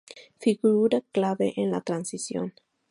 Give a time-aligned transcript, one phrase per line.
[0.39, 2.53] Figura clave en la Transición.